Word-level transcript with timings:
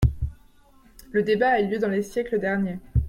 Le 1.11 1.21
débat 1.21 1.49
a 1.49 1.61
eu 1.61 1.67
lieu 1.69 1.77
dans 1.77 1.87
les 1.87 2.01
siècles 2.01 2.39
derniers. 2.39 2.79